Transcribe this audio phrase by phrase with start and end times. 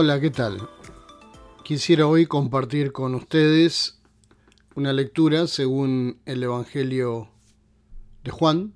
[0.00, 0.60] Hola, ¿qué tal?
[1.64, 4.00] Quisiera hoy compartir con ustedes
[4.76, 7.30] una lectura según el Evangelio
[8.22, 8.74] de Juan,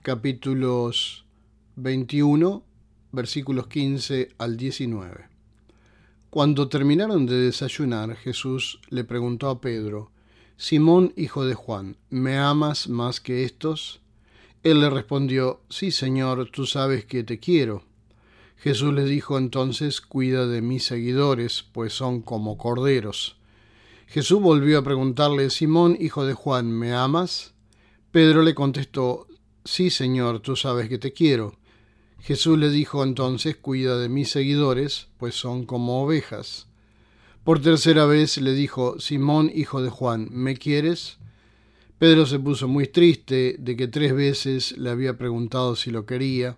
[0.00, 1.26] capítulos
[1.74, 2.64] 21,
[3.12, 5.26] versículos 15 al 19.
[6.30, 10.10] Cuando terminaron de desayunar, Jesús le preguntó a Pedro,
[10.56, 14.00] Simón, hijo de Juan, ¿me amas más que estos?
[14.62, 17.84] Él le respondió, Sí, Señor, tú sabes que te quiero.
[18.56, 23.36] Jesús le dijo entonces, Cuida de mis seguidores, pues son como corderos.
[24.06, 27.54] Jesús volvió a preguntarle, Simón, hijo de Juan, ¿me amas?
[28.10, 29.26] Pedro le contestó,
[29.64, 31.58] Sí, Señor, tú sabes que te quiero.
[32.20, 36.68] Jesús le dijo entonces, Cuida de mis seguidores, pues son como ovejas.
[37.44, 41.18] Por tercera vez le dijo, Simón, hijo de Juan, ¿me quieres?
[41.98, 46.56] Pedro se puso muy triste de que tres veces le había preguntado si lo quería.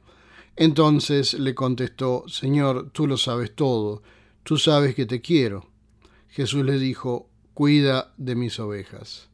[0.60, 4.02] Entonces le contestó, Señor, tú lo sabes todo,
[4.42, 5.68] tú sabes que te quiero.
[6.30, 9.28] Jesús le dijo, Cuida de mis ovejas.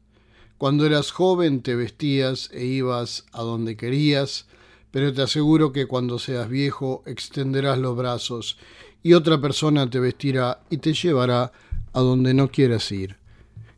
[0.58, 4.48] Cuando eras joven te vestías e ibas a donde querías,
[4.91, 8.59] pero te aseguro que cuando seas viejo extenderás los brazos
[9.03, 11.53] y otra persona te vestirá y te llevará
[11.94, 13.16] a donde no quieras ir.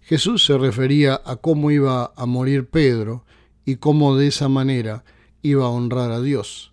[0.02, 3.24] Jesús se refería a cómo iba a morir Pedro
[3.64, 5.04] y cómo de esa manera
[5.42, 6.72] iba a honrar a Dios.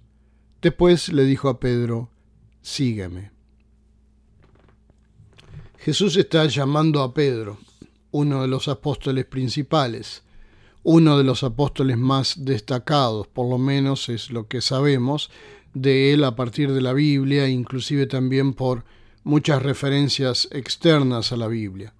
[0.64, 2.09] Después le dijo a Pedro,
[2.61, 3.31] sígueme.
[5.77, 7.58] Jesús está llamando a Pedro,
[8.11, 10.23] uno de los apóstoles principales,
[10.83, 15.30] uno de los apóstoles más destacados, por lo menos es lo que sabemos,
[15.73, 18.86] de él a partir de la Biblia, inclusive también por
[19.26, 21.93] muchas referencias externas a la Biblia.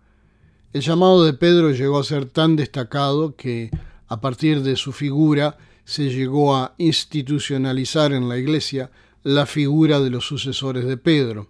[0.72, 3.72] El llamado de Pedro llegó a ser tan destacado que,
[4.08, 8.92] a partir de su figura, se llegó a institucionalizar en la Iglesia
[9.24, 11.48] la figura de los sucesores de Pedro.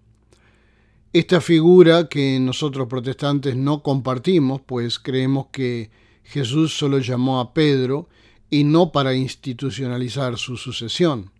[1.11, 5.91] Esta figura que nosotros protestantes no compartimos, pues creemos que
[6.23, 8.09] Jesús solo llamó a Pedro
[8.49, 11.31] y no para institucionalizar su sucesión.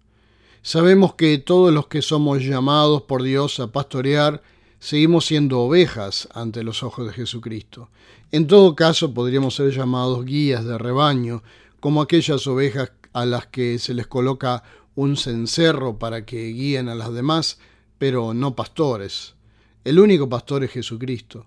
[0.62, 4.42] Sabemos que todos los que somos llamados por Dios a pastorear
[4.80, 7.90] seguimos siendo ovejas ante los ojos de Jesucristo.
[8.32, 11.44] En todo caso podríamos ser llamados guías de rebaño,
[11.84, 14.64] como aquellas ovejas a las que se les coloca
[14.96, 17.60] un cencerro para que guíen a las demás,
[17.98, 19.36] pero no pastores.
[19.84, 21.46] El único pastor es Jesucristo.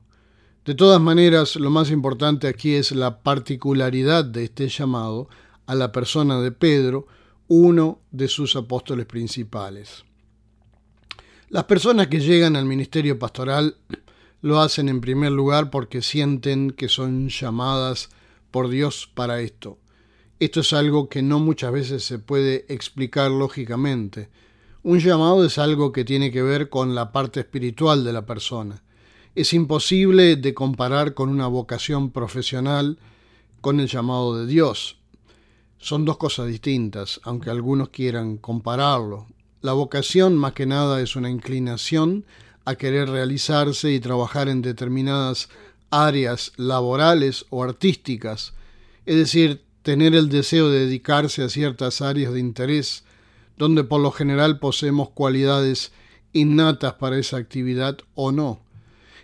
[0.63, 5.31] De todas maneras, lo más importante aquí es la particularidad de este llamado
[5.65, 7.07] a la persona de Pedro,
[7.49, 10.05] uno de sus apóstoles principales.
[11.49, 13.79] Las personas que llegan al ministerio pastoral
[14.43, 18.11] lo hacen en primer lugar porque sienten que son llamadas
[18.51, 19.79] por Dios para esto.
[20.39, 24.29] Esto es algo que no muchas veces se puede explicar lógicamente.
[24.83, 28.83] Un llamado es algo que tiene que ver con la parte espiritual de la persona.
[29.35, 32.99] Es imposible de comparar con una vocación profesional
[33.63, 34.99] con el llamado de Dios.
[35.79, 39.29] Son dos cosas distintas, aunque algunos quieran compararlo.
[39.63, 42.27] La vocación más que nada es una inclinación
[42.67, 45.49] a querer realizarse y trabajar en determinadas
[45.91, 48.53] áreas laborales o artísticas,
[49.07, 53.05] es decir, tener el deseo de dedicarse a ciertas áreas de interés
[53.57, 55.93] donde por lo general poseemos cualidades
[56.33, 58.59] innatas para esa actividad o no.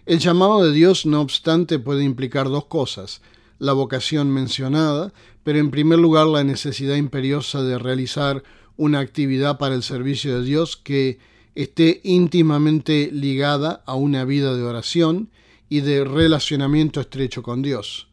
[0.06, 3.22] El llamado de Dios, no obstante, puede implicar dos cosas
[3.58, 5.12] la vocación mencionada,
[5.42, 8.44] pero en primer lugar la necesidad imperiosa de realizar
[8.76, 11.18] una actividad para el servicio de Dios que
[11.56, 15.28] esté íntimamente ligada a una vida de oración
[15.68, 18.11] y de relacionamiento estrecho con Dios.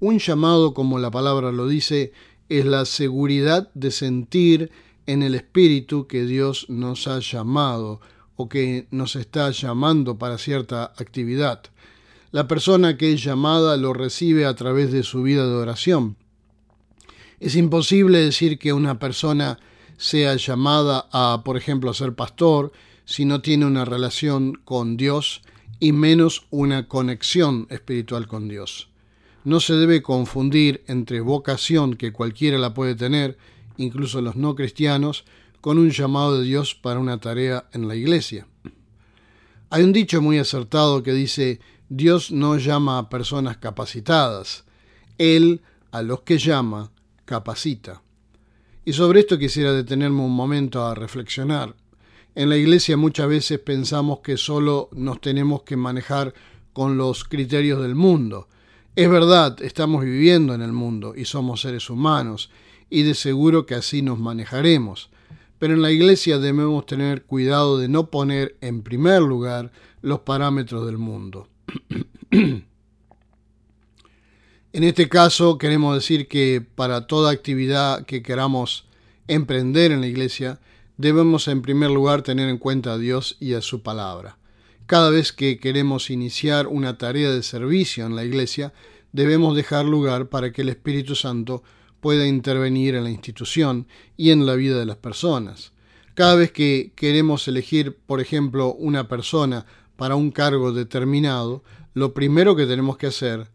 [0.00, 2.12] Un llamado, como la palabra lo dice,
[2.48, 4.70] es la seguridad de sentir
[5.06, 8.00] en el Espíritu que Dios nos ha llamado
[8.36, 11.62] o que nos está llamando para cierta actividad.
[12.30, 16.16] La persona que es llamada lo recibe a través de su vida de oración.
[17.40, 19.58] Es imposible decir que una persona
[19.96, 22.70] sea llamada a, por ejemplo, a ser pastor
[23.04, 25.42] si no tiene una relación con Dios
[25.80, 28.87] y menos una conexión espiritual con Dios.
[29.48, 33.38] No se debe confundir entre vocación, que cualquiera la puede tener,
[33.78, 35.24] incluso los no cristianos,
[35.62, 38.46] con un llamado de Dios para una tarea en la iglesia.
[39.70, 44.66] Hay un dicho muy acertado que dice, Dios no llama a personas capacitadas,
[45.16, 45.62] Él
[45.92, 46.92] a los que llama
[47.24, 48.02] capacita.
[48.84, 51.74] Y sobre esto quisiera detenerme un momento a reflexionar.
[52.34, 56.34] En la iglesia muchas veces pensamos que solo nos tenemos que manejar
[56.74, 58.46] con los criterios del mundo.
[58.98, 62.50] Es verdad, estamos viviendo en el mundo y somos seres humanos,
[62.90, 65.08] y de seguro que así nos manejaremos.
[65.60, 69.70] pero en la iglesia debemos tener cuidado de no poner en primer lugar
[70.02, 71.46] los parámetros del mundo.
[72.32, 72.64] en
[74.72, 78.88] este caso queremos decir que para toda actividad que queramos
[79.28, 80.58] emprender en la iglesia,
[80.96, 84.37] debemos en primer lugar tener en cuenta a Dios y a su palabra.
[84.88, 88.72] Cada vez que queremos iniciar una tarea de servicio en la iglesia,
[89.12, 91.62] debemos dejar lugar para que el Espíritu Santo
[92.00, 93.86] pueda intervenir en la institución
[94.16, 95.74] y en la vida de las personas.
[96.14, 101.62] Cada vez que queremos elegir, por ejemplo, una persona para un cargo determinado,
[101.92, 103.50] lo primero que tenemos que hacer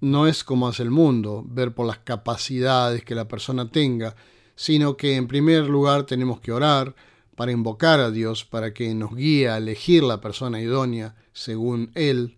[0.00, 4.16] no es como hace el mundo, ver por las capacidades que la persona tenga,
[4.54, 6.94] sino que en primer lugar tenemos que orar
[7.36, 12.36] para invocar a Dios para que nos guíe a elegir la persona idónea según Él.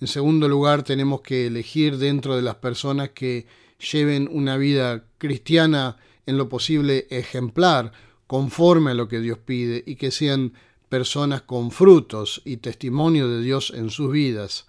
[0.00, 3.46] En segundo lugar tenemos que elegir dentro de las personas que
[3.92, 5.96] lleven una vida cristiana
[6.26, 7.92] en lo posible ejemplar,
[8.26, 10.52] conforme a lo que Dios pide, y que sean
[10.90, 14.66] personas con frutos y testimonio de Dios en sus vidas.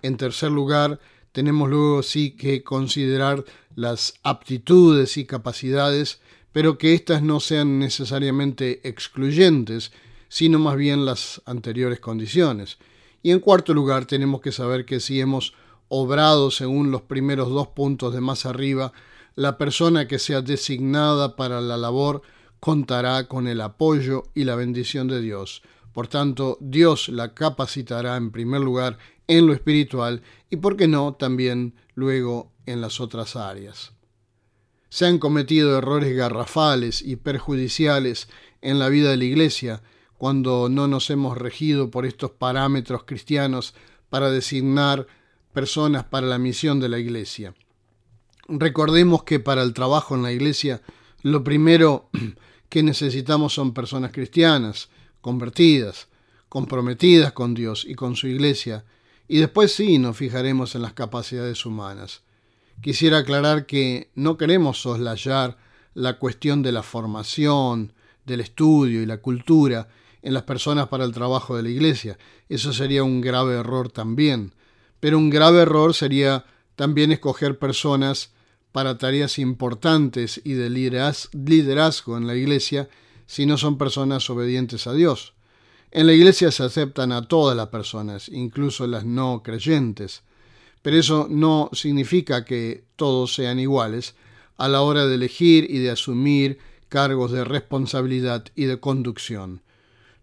[0.00, 1.00] En tercer lugar,
[1.32, 3.44] tenemos luego sí que considerar
[3.74, 6.20] las aptitudes y capacidades,
[6.52, 9.92] pero que éstas no sean necesariamente excluyentes,
[10.28, 12.78] sino más bien las anteriores condiciones.
[13.22, 15.54] Y en cuarto lugar, tenemos que saber que si hemos
[15.88, 18.92] obrado según los primeros dos puntos de más arriba,
[19.34, 22.22] la persona que sea designada para la labor
[22.60, 25.62] contará con el apoyo y la bendición de Dios.
[25.92, 31.14] Por tanto, Dios la capacitará en primer lugar en lo espiritual y, por qué no,
[31.14, 33.92] también luego en las otras áreas.
[34.92, 38.28] Se han cometido errores garrafales y perjudiciales
[38.60, 39.82] en la vida de la Iglesia
[40.18, 43.72] cuando no nos hemos regido por estos parámetros cristianos
[44.10, 45.06] para designar
[45.54, 47.54] personas para la misión de la iglesia.
[48.48, 50.82] Recordemos que para el trabajo en la iglesia
[51.22, 52.10] lo primero
[52.68, 54.90] que necesitamos son personas cristianas,
[55.22, 56.08] convertidas,
[56.50, 58.84] comprometidas con Dios y con su iglesia,
[59.26, 62.24] y después sí nos fijaremos en las capacidades humanas.
[62.82, 65.56] Quisiera aclarar que no queremos soslayar
[65.94, 67.92] la cuestión de la formación,
[68.26, 69.88] del estudio y la cultura
[70.20, 72.18] en las personas para el trabajo de la iglesia.
[72.48, 74.52] Eso sería un grave error también
[75.02, 76.44] pero un grave error sería
[76.76, 78.30] también escoger personas
[78.70, 82.88] para tareas importantes y de liderazgo en la iglesia
[83.26, 85.34] si no son personas obedientes a Dios.
[85.90, 90.22] En la iglesia se aceptan a todas las personas, incluso las no creyentes,
[90.82, 94.14] pero eso no significa que todos sean iguales
[94.56, 96.58] a la hora de elegir y de asumir
[96.88, 99.62] cargos de responsabilidad y de conducción.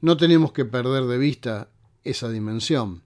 [0.01, 1.69] No tenemos que perder de vista
[2.03, 3.01] esa dimensión.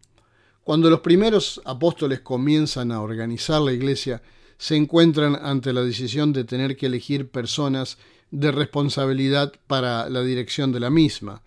[0.63, 4.21] Cuando los primeros apóstoles comienzan a organizar la iglesia,
[4.57, 7.97] se encuentran ante la decisión de tener que elegir personas
[8.31, 11.41] de responsabilidad para la dirección de la misma.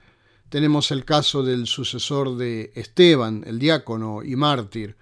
[0.48, 4.96] Tenemos el caso del sucesor de Esteban, el diácono y mártir.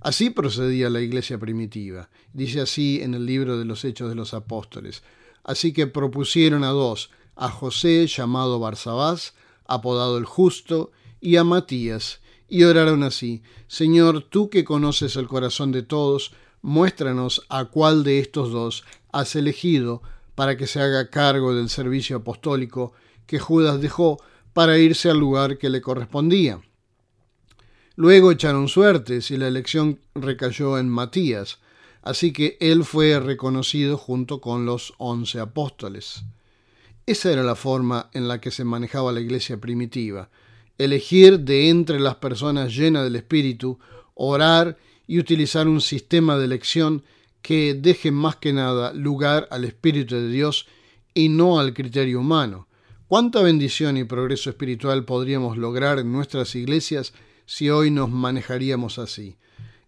[0.00, 2.08] Así procedía la iglesia primitiva.
[2.32, 5.02] Dice así en el libro de los Hechos de los Apóstoles.
[5.44, 9.34] Así que propusieron a dos, a José llamado Barsabás,
[9.66, 10.90] apodado el justo,
[11.20, 17.46] y a Matías, y oraron así, Señor, tú que conoces el corazón de todos, muéstranos
[17.48, 20.02] a cuál de estos dos has elegido
[20.34, 22.92] para que se haga cargo del servicio apostólico
[23.26, 24.18] que Judas dejó
[24.52, 26.60] para irse al lugar que le correspondía.
[28.00, 31.58] Luego echaron suertes y la elección recayó en Matías,
[32.00, 36.22] así que él fue reconocido junto con los once apóstoles.
[37.04, 40.30] Esa era la forma en la que se manejaba la iglesia primitiva,
[40.78, 43.78] elegir de entre las personas llenas del Espíritu,
[44.14, 47.02] orar y utilizar un sistema de elección
[47.42, 50.66] que deje más que nada lugar al Espíritu de Dios
[51.12, 52.66] y no al criterio humano.
[53.08, 57.12] ¿Cuánta bendición y progreso espiritual podríamos lograr en nuestras iglesias
[57.50, 59.36] si hoy nos manejaríamos así?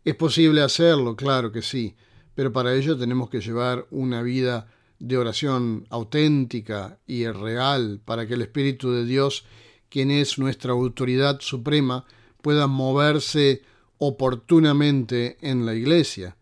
[0.04, 1.94] Es posible hacerlo, claro que sí,
[2.34, 4.66] pero para ello tenemos que llevar una vida
[4.98, 9.44] de oración auténtica y real para que el Espíritu de Dios
[9.92, 12.06] quien es nuestra autoridad suprema,
[12.40, 13.60] pueda moverse
[13.98, 16.34] oportunamente en la iglesia.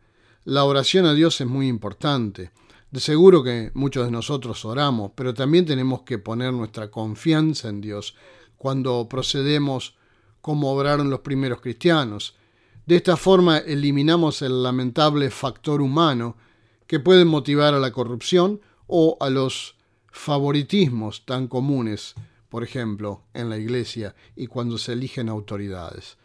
[0.45, 2.53] La oración a Dios es muy importante.
[2.93, 7.81] De seguro que muchos de nosotros oramos, pero también tenemos que poner nuestra confianza en
[7.81, 8.15] Dios
[8.57, 9.97] cuando procedemos
[10.41, 12.37] como obraron los primeros cristianos.
[12.87, 16.37] De esta forma eliminamos el lamentable factor humano
[16.87, 19.77] que puede motivar a la corrupción o a los
[20.11, 22.15] favoritismos tan comunes
[22.51, 26.19] por ejemplo, en la iglesia y cuando se eligen autoridades.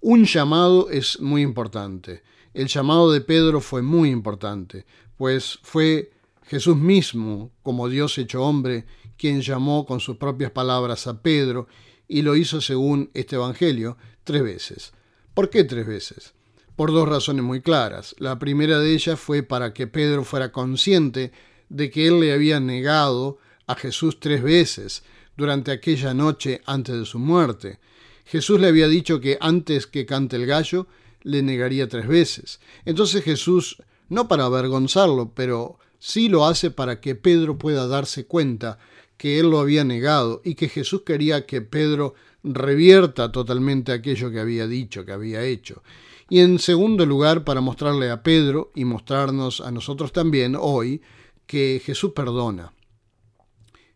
[0.00, 2.22] Un llamado es muy importante.
[2.54, 6.12] El llamado de Pedro fue muy importante, pues fue
[6.44, 11.66] Jesús mismo, como Dios hecho hombre, quien llamó con sus propias palabras a Pedro
[12.14, 14.92] y lo hizo según este Evangelio tres veces.
[15.34, 16.32] ¿Por qué tres veces?
[16.76, 18.14] Por dos razones muy claras.
[18.20, 21.32] La primera de ellas fue para que Pedro fuera consciente
[21.68, 25.02] de que él le había negado a Jesús tres veces
[25.36, 27.80] durante aquella noche antes de su muerte.
[28.24, 30.86] Jesús le había dicho que antes que cante el gallo,
[31.22, 32.60] le negaría tres veces.
[32.84, 38.78] Entonces Jesús, no para avergonzarlo, pero sí lo hace para que Pedro pueda darse cuenta
[39.16, 44.40] que él lo había negado y que Jesús quería que Pedro revierta totalmente aquello que
[44.40, 45.82] había dicho, que había hecho.
[46.28, 51.02] Y en segundo lugar, para mostrarle a Pedro y mostrarnos a nosotros también hoy
[51.46, 52.72] que Jesús perdona.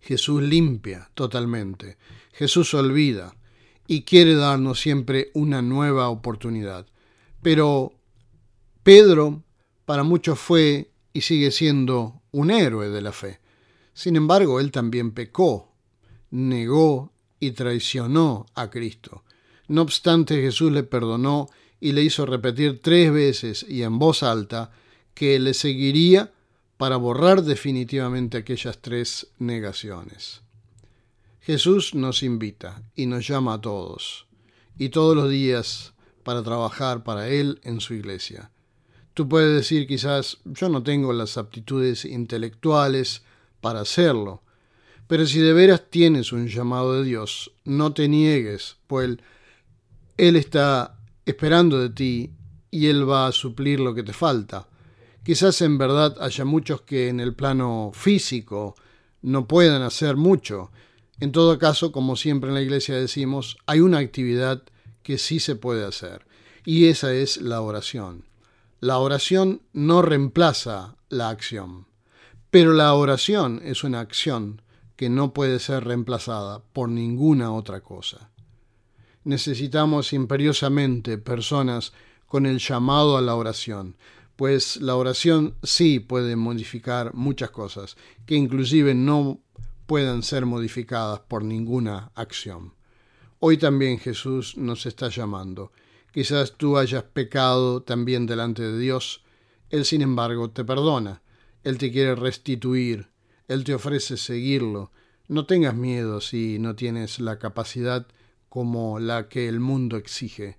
[0.01, 1.97] Jesús limpia totalmente.
[2.33, 3.35] Jesús olvida
[3.87, 6.87] y quiere darnos siempre una nueva oportunidad.
[7.43, 7.93] Pero
[8.83, 9.43] Pedro
[9.85, 13.41] para muchos fue y sigue siendo un héroe de la fe.
[13.99, 15.73] Sin embargo, él también pecó,
[16.31, 19.25] negó y traicionó a Cristo.
[19.67, 21.49] No obstante, Jesús le perdonó
[21.81, 24.71] y le hizo repetir tres veces y en voz alta
[25.15, 26.33] que le seguiría
[26.77, 30.43] para borrar definitivamente aquellas tres negaciones.
[31.41, 34.29] Jesús nos invita y nos llama a todos,
[34.79, 38.53] y todos los días para trabajar para Él en su iglesia.
[39.15, 43.25] Tú puedes decir quizás, yo no tengo las aptitudes intelectuales
[43.61, 44.43] para hacerlo,
[45.09, 49.17] pero si de veras tienes un llamado de Dios, no te niegues, pues
[50.17, 52.33] Él está esperando de ti
[52.71, 54.69] y Él va a suplir lo que te falta.
[55.25, 58.77] Quizás en verdad haya muchos que en el plano físico
[59.23, 60.71] no puedan hacer mucho.
[61.21, 64.63] En todo caso, como siempre en la iglesia decimos, hay una actividad
[65.03, 66.27] que sí se puede hacer,
[66.65, 68.25] y esa es la oración.
[68.81, 71.88] La oración no reemplaza la acción,
[72.51, 74.63] pero la oración es una acción
[74.97, 78.31] que no puede ser reemplazada por ninguna otra cosa.
[79.25, 81.93] Necesitamos imperiosamente personas
[82.27, 83.97] con el llamado a la oración,
[84.37, 89.41] pues la oración sí puede modificar muchas cosas, que inclusive no
[89.87, 92.75] puedan ser modificadas por ninguna acción.
[93.41, 95.73] Hoy también Jesús nos está llamando.
[96.13, 99.23] Quizás tú hayas pecado también delante de Dios.
[99.71, 101.23] Él, sin embargo, te perdona.
[101.65, 103.09] Él te quiere restituir.
[103.49, 104.93] Él te ofrece seguirlo.
[105.27, 108.07] No tengas miedo si no tienes la capacidad
[108.49, 110.59] como la que el mundo exige.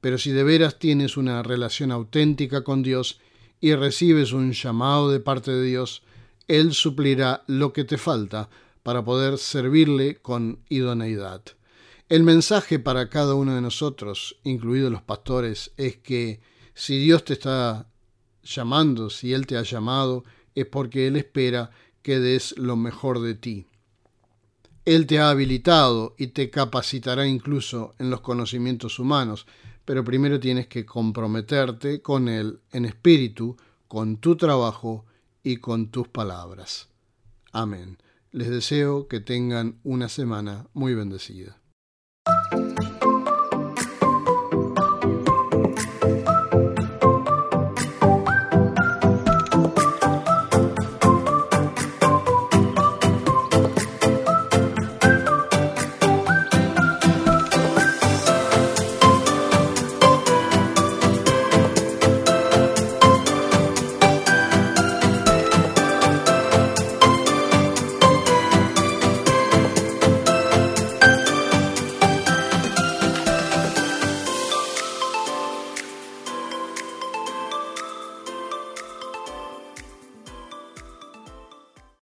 [0.00, 3.20] Pero si de veras tienes una relación auténtica con Dios
[3.60, 6.02] y recibes un llamado de parte de Dios,
[6.46, 8.48] Él suplirá lo que te falta
[8.82, 11.42] para poder servirle con idoneidad.
[12.08, 16.40] El mensaje para cada uno de nosotros, incluidos los pastores, es que
[16.72, 17.90] si Dios te está
[18.48, 20.24] llamando, si Él te ha llamado,
[20.54, 21.70] es porque Él espera
[22.02, 23.66] que des lo mejor de ti.
[24.84, 29.46] Él te ha habilitado y te capacitará incluso en los conocimientos humanos,
[29.84, 35.04] pero primero tienes que comprometerte con Él en espíritu, con tu trabajo
[35.42, 36.88] y con tus palabras.
[37.52, 37.98] Amén.
[38.30, 41.57] Les deseo que tengan una semana muy bendecida.